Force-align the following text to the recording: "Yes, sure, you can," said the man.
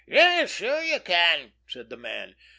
"Yes, 0.07 0.55
sure, 0.55 0.81
you 0.81 0.99
can," 0.99 1.53
said 1.67 1.89
the 1.91 1.95
man. 1.97 2.35